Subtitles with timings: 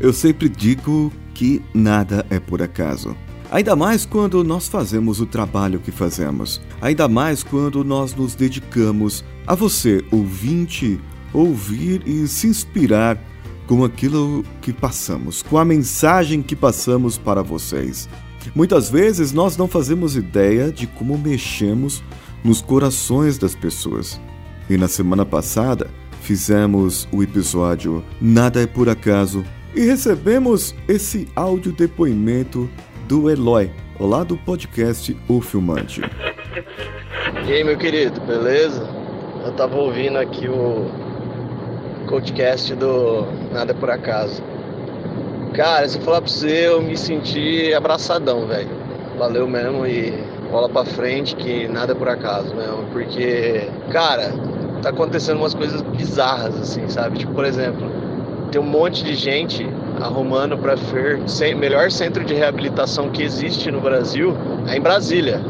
[0.00, 3.14] Eu sempre digo que nada é por acaso.
[3.50, 6.58] Ainda mais quando nós fazemos o trabalho que fazemos.
[6.80, 10.98] Ainda mais quando nós nos dedicamos a você, ouvinte,
[11.34, 13.22] ouvir e se inspirar
[13.66, 18.08] com aquilo que passamos, com a mensagem que passamos para vocês.
[18.54, 22.02] Muitas vezes nós não fazemos ideia de como mexemos
[22.42, 24.18] nos corações das pessoas.
[24.68, 25.90] E na semana passada
[26.22, 32.68] fizemos o episódio Nada é por acaso e recebemos esse áudio depoimento
[33.06, 36.02] do Eloy, lá do podcast O Filmante.
[37.46, 38.88] E aí, meu querido, beleza?
[39.44, 40.90] Eu tava ouvindo aqui o
[42.08, 44.42] podcast do Nada Por Acaso.
[45.54, 48.70] Cara, se eu falar pra você, eu me senti abraçadão, velho.
[49.18, 50.12] Valeu mesmo e
[50.50, 52.84] bola pra frente que nada é por acaso mesmo.
[52.92, 54.32] Porque, cara,
[54.82, 57.18] tá acontecendo umas coisas bizarras, assim, sabe?
[57.18, 57.90] Tipo, por exemplo,
[58.50, 59.66] tem um monte de gente
[60.00, 61.20] arrumando para FER,
[61.56, 65.40] melhor centro de reabilitação que existe no Brasil, é em Brasília,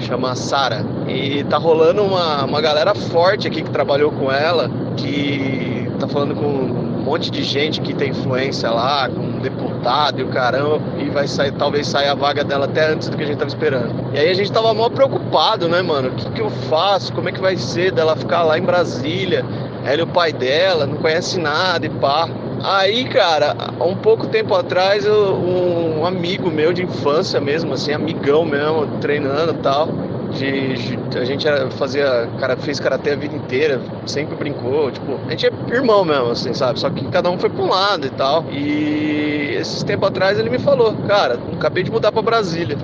[0.00, 0.84] chama Sara.
[1.08, 6.34] E tá rolando uma, uma galera forte aqui que trabalhou com ela, que tá falando
[6.34, 10.80] com um monte de gente que tem influência lá, com um deputado e o caramba,
[10.98, 13.48] e vai sair, talvez saia a vaga dela até antes do que a gente tava
[13.48, 14.14] esperando.
[14.14, 16.08] E aí a gente tava mal preocupado, né, mano?
[16.08, 17.12] O que, que eu faço?
[17.12, 19.44] Como é que vai ser dela ficar lá em Brasília?
[19.84, 22.26] Ela e o pai dela, não conhece nada e pá.
[22.64, 28.42] Aí, cara, um pouco tempo atrás, eu, um amigo meu de infância mesmo, assim, amigão
[28.46, 29.88] mesmo, treinando e tal.
[30.32, 35.12] De, de, a gente era, fazia, cara, fez karatê a vida inteira, sempre brincou, tipo,
[35.28, 36.80] a gente é irmão mesmo, assim, sabe?
[36.80, 38.46] Só que cada um foi pra um lado e tal.
[38.50, 42.78] E esses tempos atrás ele me falou, cara, acabei de mudar pra Brasília.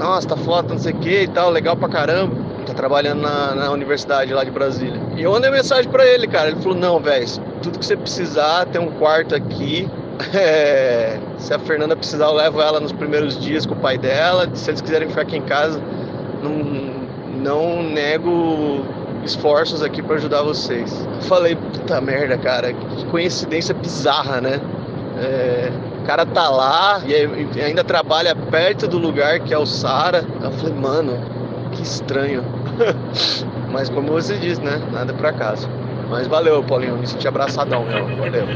[0.00, 2.34] Nossa, tá foda, não sei o que e tal, legal pra caramba
[2.72, 5.00] tá trabalhando na, na, universidade lá de Brasília.
[5.16, 6.50] E eu mandei mensagem para ele, cara.
[6.50, 7.26] Ele falou: Não, velho,
[7.62, 9.88] tudo que você precisar, tem um quarto aqui.
[10.34, 14.48] É, se a Fernanda precisar, eu levo ela nos primeiros dias com o pai dela.
[14.54, 15.82] Se eles quiserem ficar aqui em casa,
[16.42, 16.52] não,
[17.42, 18.84] não nego
[19.24, 20.94] esforços aqui para ajudar vocês.
[21.22, 24.60] Falei, puta merda, cara, que coincidência bizarra, né?
[25.18, 30.24] É, o cara tá lá e ainda trabalha perto do lugar que é o Sara.
[30.42, 31.18] Eu falei, mano,
[31.72, 32.44] que estranho.
[33.72, 34.78] Mas como você disse, né?
[34.92, 35.68] Nada por acaso.
[36.10, 36.98] Mas valeu, Paulinho.
[36.98, 38.16] Me senti abraçadão, meu.
[38.16, 38.46] Valeu.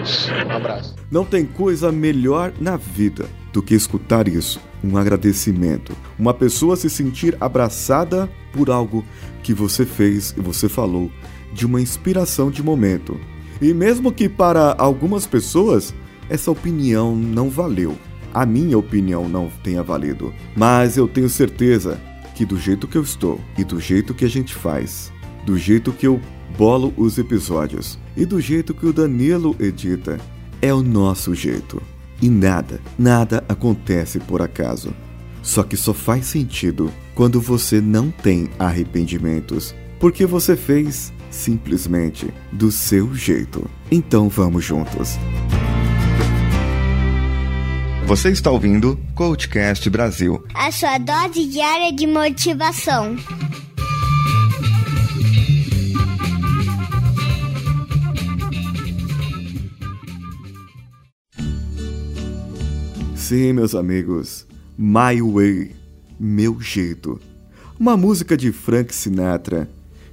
[0.46, 0.94] Um abraço.
[1.10, 4.60] Não tem coisa melhor na vida do que escutar isso.
[4.84, 5.96] Um agradecimento.
[6.18, 9.04] Uma pessoa se sentir abraçada por algo
[9.42, 11.10] que você fez e você falou,
[11.52, 13.18] de uma inspiração de momento.
[13.60, 15.94] E mesmo que para algumas pessoas
[16.28, 17.96] essa opinião não valeu,
[18.34, 21.98] a minha opinião não tenha valido, mas eu tenho certeza
[22.36, 25.10] que do jeito que eu estou e do jeito que a gente faz,
[25.46, 26.20] do jeito que eu
[26.56, 30.20] bolo os episódios e do jeito que o Danilo edita,
[30.60, 31.82] é o nosso jeito.
[32.20, 34.94] E nada, nada acontece por acaso.
[35.42, 42.70] Só que só faz sentido quando você não tem arrependimentos, porque você fez simplesmente do
[42.70, 43.68] seu jeito.
[43.90, 45.18] Então vamos juntos.
[48.06, 53.16] Você está ouvindo Coachcast Brasil a sua dose diária de motivação.
[63.16, 64.46] Sim, meus amigos,
[64.78, 65.74] My Way,
[66.16, 67.20] Meu Jeito.
[67.76, 69.68] Uma música de Frank Sinatra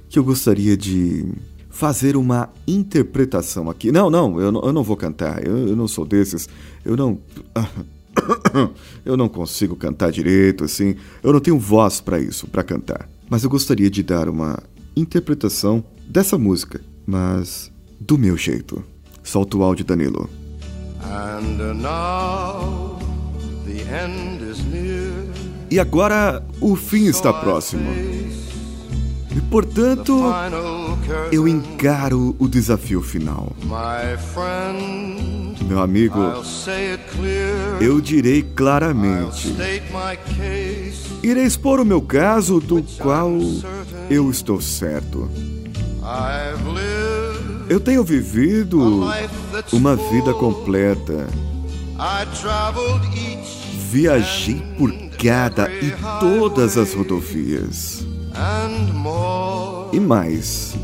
[0.08, 1.32] que eu gostaria de
[1.74, 3.90] fazer uma interpretação aqui.
[3.90, 5.44] Não, não, eu não, eu não vou cantar.
[5.44, 6.48] Eu, eu, não sou desses.
[6.84, 7.18] Eu não.
[9.04, 10.94] eu não consigo cantar direito, assim.
[11.20, 13.08] Eu não tenho voz para isso, para cantar.
[13.28, 14.62] Mas eu gostaria de dar uma
[14.96, 18.82] interpretação dessa música, mas do meu jeito.
[19.24, 20.30] Solta o áudio, Danilo.
[25.70, 27.90] E agora o fim está próximo.
[29.36, 30.22] E portanto,
[31.32, 33.52] eu encaro o desafio final.
[35.66, 36.20] Meu amigo,
[37.80, 39.54] eu direi claramente.
[41.22, 43.32] Irei expor o meu caso, do qual
[44.08, 45.28] eu estou certo.
[47.68, 48.78] Eu tenho vivido
[49.72, 51.26] uma vida completa.
[53.90, 58.04] Viajei por cada e todas as rodovias.
[59.92, 60.74] E mais,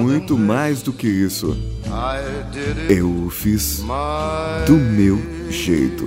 [0.00, 1.56] muito mais do que isso,
[2.88, 3.82] eu fiz
[4.66, 5.18] do meu
[5.50, 6.04] jeito.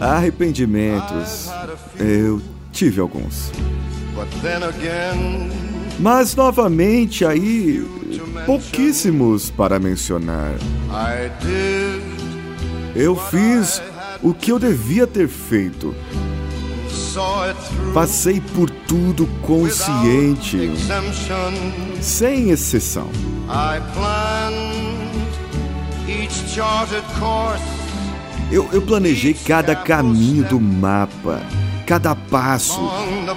[0.00, 1.48] Arrependimentos,
[1.98, 2.40] eu
[2.72, 3.52] tive alguns.
[5.98, 7.86] Mas novamente aí
[8.46, 10.54] pouquíssimos para mencionar.
[12.94, 13.82] Eu fiz
[14.24, 15.94] o que eu devia ter feito.
[17.92, 20.70] Passei por tudo consciente,
[22.00, 23.08] sem exceção.
[28.50, 31.40] Eu, eu planejei cada caminho do mapa,
[31.86, 32.80] cada passo,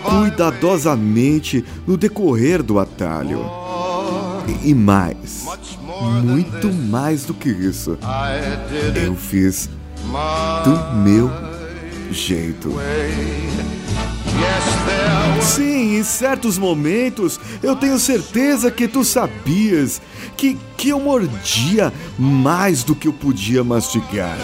[0.04, 3.42] cuidadosamente no decorrer do atalho.
[4.48, 5.46] E, e mais,
[6.24, 7.98] muito mais do que isso,
[8.96, 9.70] eu fiz
[10.64, 11.32] do meu
[12.12, 12.74] jeito.
[15.42, 20.02] Sim, em certos momentos eu tenho certeza que tu sabias
[20.36, 24.38] que, que eu mordia mais do que eu podia mastigar.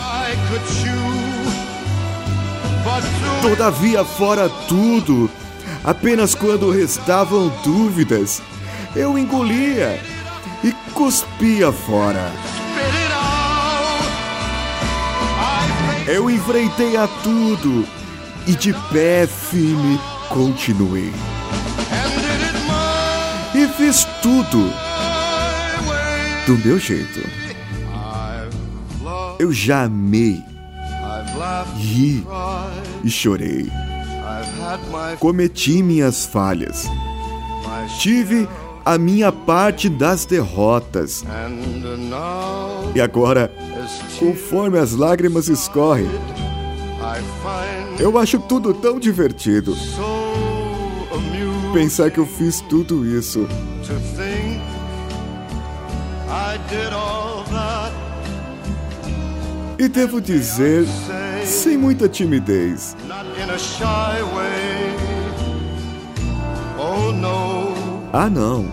[3.41, 5.29] Todavia, fora tudo,
[5.83, 8.41] apenas quando restavam dúvidas,
[8.95, 9.99] eu engolia
[10.63, 12.31] e cuspia fora.
[16.05, 17.87] Eu enfrentei a tudo
[18.45, 19.97] e de pé firme
[20.27, 21.13] continuei.
[23.55, 24.69] E fiz tudo
[26.45, 27.21] do meu jeito.
[29.39, 30.43] Eu já amei,
[31.77, 32.25] ri
[33.03, 33.71] e chorei.
[35.19, 36.89] Cometi minhas falhas.
[37.99, 38.47] Tive
[38.85, 41.23] a minha parte das derrotas.
[42.93, 43.51] E agora,
[44.19, 46.09] conforme as lágrimas escorrem,
[47.99, 49.75] eu acho tudo tão divertido.
[51.73, 53.47] Pensar que eu fiz tudo isso.
[59.77, 60.85] E devo dizer,
[61.45, 62.95] sem muita timidez.
[68.13, 68.65] Ah, não.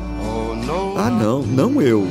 [0.98, 2.06] Ah, não, não eu.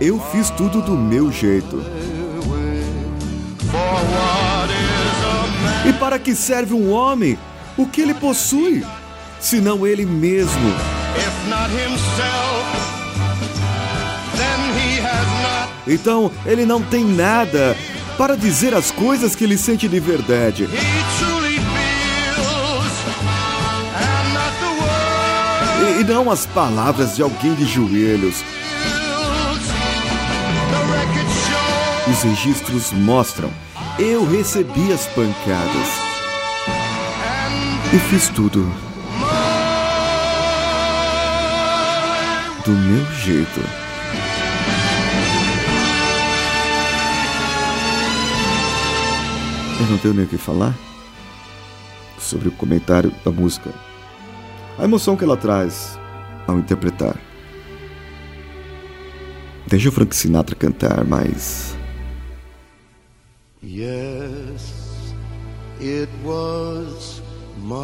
[0.00, 1.82] Eu fiz tudo do meu jeito.
[5.86, 7.38] E para que serve um homem?
[7.78, 8.84] O que ele possui?
[9.40, 10.74] Senão ele mesmo.
[15.86, 17.76] Então ele não tem nada
[18.18, 20.68] para dizer as coisas que ele sente de verdade.
[25.80, 28.42] E, e não as palavras de alguém de joelhos.
[32.08, 33.50] Os registros mostram
[33.98, 35.88] eu recebi as pancadas.
[37.94, 38.60] E fiz tudo.
[42.62, 43.60] Do meu jeito.
[49.80, 50.74] Eu não tenho nem o que falar
[52.18, 53.72] sobre o comentário da música.
[54.78, 55.98] A emoção que ela traz
[56.46, 57.16] ao interpretar.
[59.66, 61.76] Deixa o Frank Sinatra cantar, mas
[63.62, 65.14] Yes,
[65.80, 67.22] it was
[67.62, 67.76] my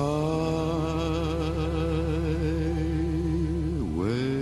[3.97, 4.33] way.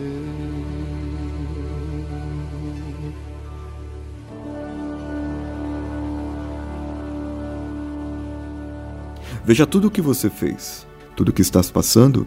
[9.45, 12.27] Veja tudo o que você fez, tudo o que estás passando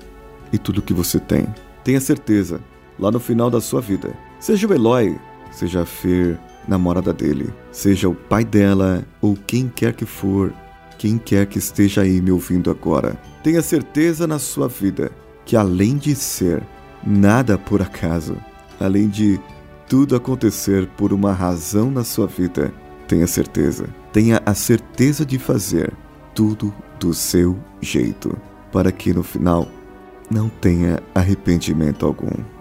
[0.51, 1.45] e tudo o que você tem.
[1.83, 2.61] Tenha certeza,
[2.97, 5.19] lá no final da sua vida, seja o Eloy,
[5.51, 10.53] seja a Fer, namorada dele, seja o pai dela ou quem quer que for,
[10.97, 13.17] quem quer que esteja aí me ouvindo agora.
[13.43, 15.11] Tenha certeza na sua vida
[15.45, 16.63] que além de ser
[17.05, 18.37] nada por acaso,
[18.79, 19.39] além de
[19.87, 22.73] tudo acontecer por uma razão na sua vida,
[23.07, 23.87] tenha certeza.
[24.11, 25.93] Tenha a certeza de fazer
[26.33, 28.35] tudo do seu jeito,
[28.71, 29.67] para que no final
[30.31, 32.52] não tenha arrependimento algum.